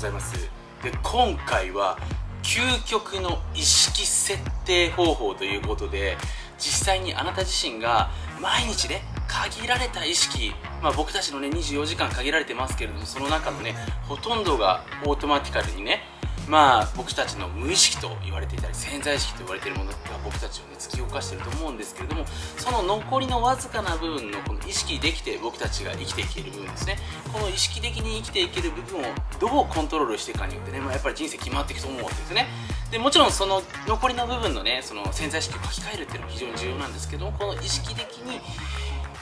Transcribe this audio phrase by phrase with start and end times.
[0.00, 0.34] ざいます。
[0.82, 1.98] で今回は
[2.42, 6.16] 究極の意識設定方法ということで
[6.58, 10.52] 実際にあなた自身が毎日ね限られた意識、
[10.82, 13.74] まあ、僕たちのね24時間限られてますけれどもその中のね
[14.08, 16.02] ほとんどがオートマティカルにね
[16.50, 22.24] まあ僕たちの無意識と言われていたり潜在意識と言われているものが僕たちをね突き動かしていると思うんですけれども
[22.56, 26.98] その残りのわずかな部分のこの意識できて僕たちが生きていける部分ですね。
[27.32, 29.04] この意識的に生きていける部分を
[29.38, 32.48] どうコントロールしていくかによってね、まあ、やっぱり人生決まっていくと思うわけですね。
[32.90, 38.40] でもちろんその残りの部分のねその潜在意識を書き換えるっていうのも非常に重要なんですけどもこの意識的に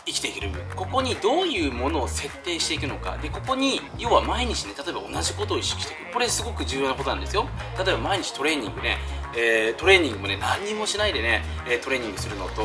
[0.09, 0.49] 生きていける。
[0.51, 3.19] 部分ここにどういうものを設定していくのか。
[3.19, 6.13] でここに要は毎日ね例えば同じことを意識していく。
[6.13, 7.49] これすごく重要なことなんですよ。
[7.77, 8.99] 例えば毎日トレーニングね。
[9.37, 12.63] えー、トレーニングもね何にもしないでね、えー、トレーニングするのと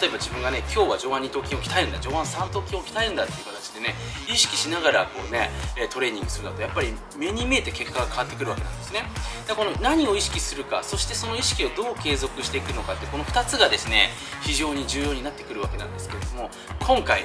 [0.00, 1.98] 例えば自分がね今日は上腕二頭筋を鍛えるんだ。
[1.98, 3.94] 上腕三頭筋を鍛えるんだっていうでね
[4.28, 5.50] 意識しながらこうね
[5.90, 9.02] トレーニングするのとやっぱり目に見えて結果が変わってくるわけなんですね。
[9.46, 14.10] でこの何を意識するかそしてその意識をどう継続していくのかってこの2つがですね
[14.42, 16.50] 非常に重要になってくるわけなんですけれども
[16.86, 17.24] 今回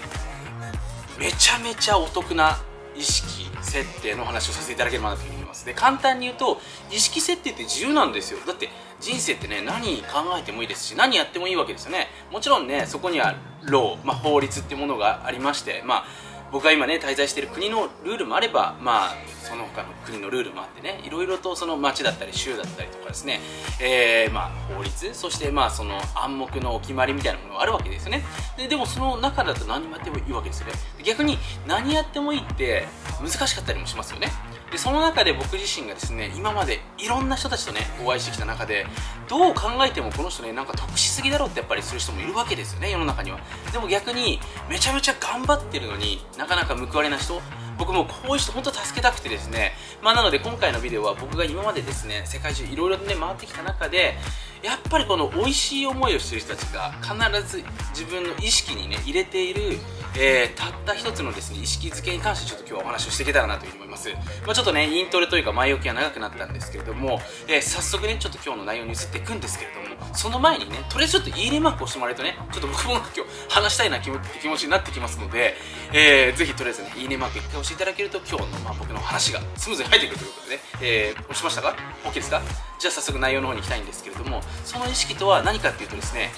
[1.17, 2.57] めちゃめちゃお得な
[2.95, 5.65] 意識設定の話をさせていただければなと思います。
[5.65, 6.59] で簡単に言うと
[6.91, 8.39] 意識設定って自由なんですよ。
[8.45, 12.07] だって人生ってね何考えてもいいですし何やってもいいわけですよね。
[12.31, 16.05] もちろんねそこにはロー、まあ、法律っていうものがありましてまあ
[16.51, 23.39] 僕が今ね滞在している国のルールもあればまあその他の国のルールもあってねいろいろとその町だったり州だったりとかですね、
[23.81, 28.23] えー、まあ法律そしてまあその暗黙のお決まりみたいなものがあるわけですよね。
[28.57, 30.73] ででもその中だと何もやってもいいわけですよね。
[31.03, 32.87] 逆に何やってもいいって
[33.21, 34.29] 難しかったりもしますよね。
[34.71, 38.85] でその中で僕自身がですね今までいろんな人たちとねお会いしてきた中で
[39.27, 43.39] どう考えてもこの人ねなんか得しすぎだろうってやっぱりする人もいるわけですよね世の中には。
[43.71, 47.41] でも逆にめちゃめちゃ頑張ってるのになかなか報われない人
[47.77, 49.73] 僕もこういう人本当助けたくてですね。
[50.01, 54.17] まあなので今回のビデオは僕が今までですね世界中いろいろね回ってきた中で
[54.63, 57.63] やっぱりこの美味しい思いをしてる人たちが必ず
[57.97, 59.77] 自分の意識にね入れている
[60.17, 64.09] えー、たった一つのですね意識づけに関してちょっと今日はお話をしていけたらなというふうに思います、
[64.43, 74.19] まあ、ちょっとねイントロというか前置きが長くなったんですけれども、えー、早速ねちょっと今日の内容に移っていくんですけれどもその前にねとりあえずちょっといいねマークをしてもらえるとねちょっと僕も今日話したいな気持
[74.57, 75.53] ちになってきますので、
[75.93, 82.41] えー、ぜひとりあえずねいいねマーク一回押していただけると今日の、まあ、僕の話がスムーズに入ってくるということでね、えー、押しましたか？OK ですか？
[82.79, 86.31] じゃあ早速内容の方に行きたいんですけれどもその意識とは何かっていうとですね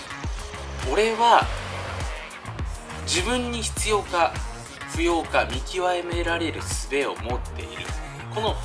[0.91, 1.46] 俺は
[3.03, 4.34] 自分に必要か
[4.96, 7.84] 不要か見極められる術を持っている。
[8.34, 8.56] この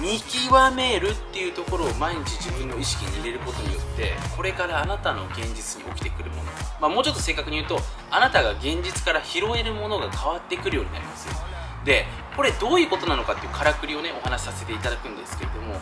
[0.00, 6.42] 見極めるっていうところを毎日自分の意識に入れることによってこれからあなたの現実に起きてくるもの、
[6.80, 7.78] まあ、もうちょっと正確に言うと
[8.10, 11.28] あなたが現実から拾えるものが変わってくるようになります。
[11.84, 12.04] で
[12.36, 15.74] これどういうことなのかっていうからくりをねお話しさせていただくんですけれども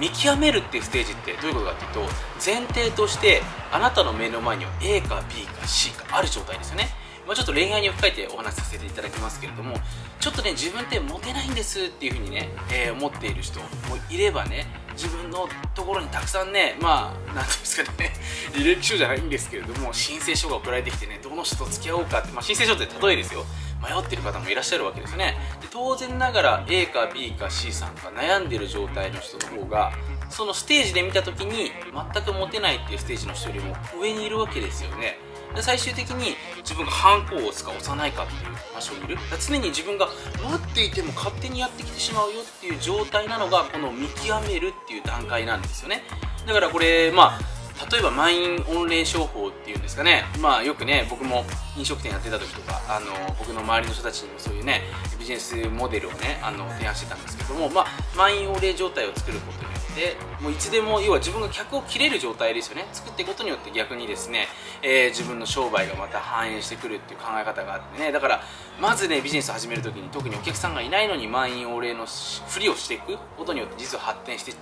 [0.00, 2.00] 見極めるっていうステージってどういうことかっていうと
[2.44, 6.88] 前提としてあなたの目の前には A か B か C かある状態ですよね。
[7.26, 9.76] まあ、ちょっと恋愛に深いてお話しさせていただきますけれども
[10.18, 13.66] ちょっとね自分ってモテないんですっていうふうにね、えー、思っている人も
[14.10, 18.12] いればね自分のところにたくさんねまあ何ていうんですかね
[18.52, 23.46] 履歴書じゃないんですけれども申請書が送られてきてねどの人と付き合おうかって、まあ、申請書って例えですよ。
[23.82, 25.36] 迷ってる方もいらっしゃるわけですね。
[25.60, 29.92] で当然ながら A か B か C さんか悩んでる状態の人の方が
[30.28, 31.72] そのステージで見た時に
[32.14, 35.18] 全くモテないっていうステージの人よりも上にいるわけですよね。
[35.54, 39.18] で最終的に自分がハンコを押すか押さないかっていう場所にいる。
[39.40, 40.06] 常に自分が
[40.42, 46.04] 待っていても勝手にやってきてしまうよっていう状態なのがこの見極めるっていう段階なんですよね。
[46.46, 47.59] だからこれまあ
[47.90, 50.24] 例えば満員御礼商法っていうんですかね。
[50.38, 51.44] まあよくね僕も
[51.76, 53.06] 飲食店やってた時とかあの
[53.38, 54.82] 僕の周りの人たちにもそういうね
[55.18, 57.86] ビジネスモデルをねあの提案してたんですけどもまあ
[58.16, 62.86] 満員御礼状態を作ることによってもういつでも要は自分が客を切れる状態ですよね。
[62.92, 64.46] 作っていくことによって逆にですね、
[64.82, 68.12] えー、自分の商売がまた反映してくるっていう考え方があってね。
[68.12, 68.42] だから
[68.80, 74.52] まずねビジネスを始める時に特にお客さんがいないのに満員御礼のふりをしていくことによって実は発展して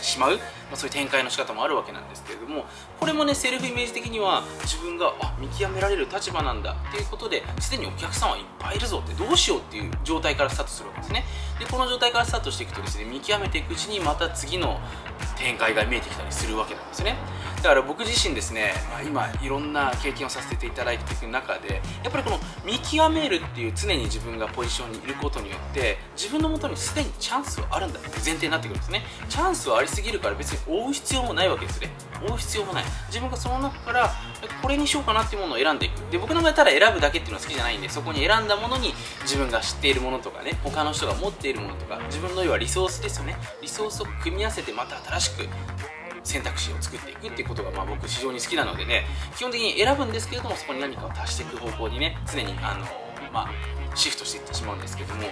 [0.00, 0.42] しまう、ま
[0.72, 2.64] あ、そういう展開の仕方もあるわけなんですけれども
[2.98, 11.24] これもねセルフイメージ的には自分があ見極められる立場なんだっていうことですでにお客さんはいっぱいいるぞってどうしようっていう状態からスタートするわけですね。
[11.58, 14.67] でこの状態からスタートしていくとですね見極めていくうちにまた次の
[15.36, 17.16] 展開が見えてきたりするわけなんですね。
[17.62, 29.02] だから僕自身ですね、まあ、今いろんな経験をさせていただいていく中でやっぱりこの見極めるっていう常に自分がポジションにいることによって自分のもとにすでにチャンスはあるんだって前提になってくるんですね。
[29.28, 31.90] チャンスはありすぎるから別に追う必要もないわけですね。
[32.26, 32.84] 追う必要もない。
[33.08, 34.10] 自分がその中から
[34.62, 35.98] これにしようかなっていうものを選んでいく。
[36.10, 43.36] で僕の場合ただ選ぶだけっていうのは好きじゃないんでそこに選んだものに自分が知っているものとかね他の人が持っているものとか自分の要はリソースですよね。
[43.60, 45.48] リソースを組み合わせてまた新しく
[46.28, 52.84] 選択肢を作っていくっていうことがまあ僕非常に好きなのでね基本的に選ぶんですけれどもそこに何かを足していく方向にね常にあの
[53.32, 53.50] まあ
[53.94, 55.22] シフトしていってしまうんですけども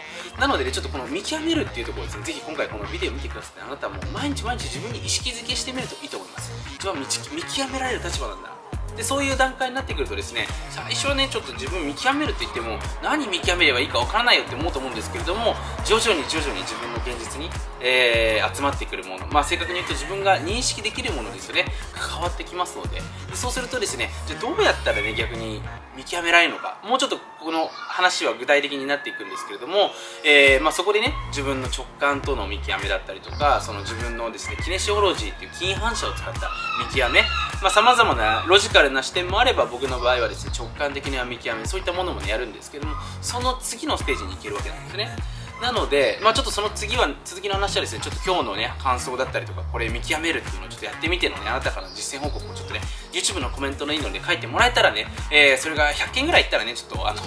[0.40, 6.50] なのでねちょっとこの見極めるっていうところですねぜひ今回このビデオ見てくださってあなたはもう毎日毎日自分に意識づけしてみるといいと思います。
[6.74, 8.55] 一番見極められる立場なんだ。
[8.96, 15.54] でそういう段階になってくるとですね最初はねちょっと自分見極めるって言っても何見極めればいいかわからないよって思うと思うんですけれども
[15.84, 17.50] 徐々に徐々に自分の現実に、
[17.80, 19.26] えー、集まってくるもの。
[19.26, 21.66] まあ正確に言うと自分が認識できるものですよね。
[21.94, 22.96] 変わってきますので。
[22.96, 23.02] で
[23.34, 25.60] そうするとですねじゃどうやったらね逆に
[25.96, 26.78] 見極められるのか。
[26.82, 29.90] もうちょっとこの話は具体的になっていくんですけれども、
[30.24, 37.22] えー、まあ、そこでね自分の直感との見極めだったりとかその自分のですねキネシオロジーっていう近反射を使った見極め
[37.62, 45.16] まあ、様々なロジカルな視点もあれば僕の場合はですね直感的には見極めそういったものもねやるんですけどもその次のステージに行けるわけなんですね。
[45.60, 52.80] なので、まあ、ちょっとその次は続きの話はですねちょっと今日のね感想だったりとかこれ見極めるっていうのをちょっとやってみてのねあなたからの実践報告をちょっとね
[53.16, 57.20] YouTube のコメントのいいので書いてもらえたらね、えー、それが100件ぐらいいったらねちょっとあの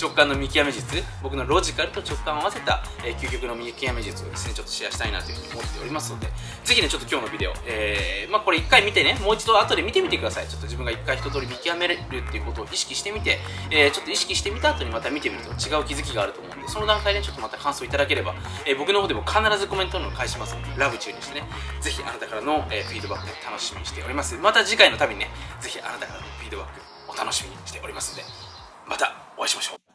[0.00, 6.26] 直感の見極め術僕のロジカルと直感を合わせた、えー、究極の見極め術をですねちょっとシェアしたいなというふうに思っておりますので
[6.64, 10.48] ぜひねちょっと今日のビデオ、えー、まあ、これ1回見てねもう一度後で見てみてください。
[10.48, 13.38] ちょっと自分が1回一通り見極めるっていうことを意識してみて、
[13.70, 18.34] えちょっと意識してみた後にまた見てみると違う気づきがあると思うんでその段階でちょっとまた感想いただければ
[18.66, 21.46] えー、僕の方でも必ずコメントの返しますのでラブ中にしてね
[21.80, 24.36] ぜひあなたからの、えー、フィードバック楽しみにしております。
[24.36, 25.27] また次回のたびにね
[25.60, 28.24] ぜひあなたからのフィードバックお楽しみにしておりますので
[28.86, 29.88] またお会いしましょう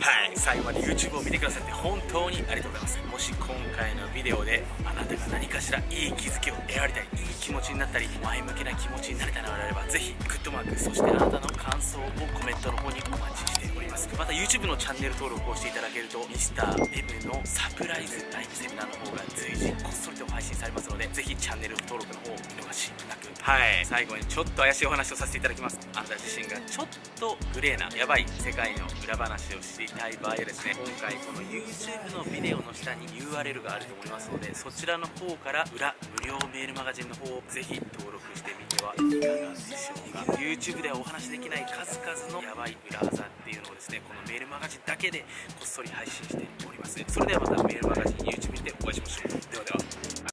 [0.00, 12.02] はい最後まで YouTube を見てくださって本当にありがとうございますもし今回のビデオであなたが何かしらいい気づきを得られたりいい気持ちになったり前向きな気持ちになれたのであればぜひグッドマークそしてあなたの感想を
[12.34, 20.88] コメントの方にお待ちしておりますまた YouTube のチャンネル登録をしていただけると Mr.M のサプライズライブセミナーの方が随時こっそりと配信されます。
[20.90, 22.67] のでぜひチャンネル登録の方
[23.08, 23.84] なくはい。
[23.84, 25.78] 最後にちょっと怪しいお話をさせていただきます。
[25.94, 26.86] あなた自身がちょっ
[27.18, 40.32] とグレーなやばい世界の裏話を知りたい場合はですね今回この YouTube のビデオの下に URL があると思いますのでそちらの方から裏無料メールマガジンの方をぜひ登録してみてはいかがでしょうか。
[40.36, 45.20] YouTube ではお話しできない数々のヤバい裏技っていうのをですねこのメールマガジンだけで
[45.56, 47.02] こっそり配信しております。
[47.08, 49.28] それではまたメールマガジン YouTube にてお会いしましょう。
[49.52, 49.87] ではでは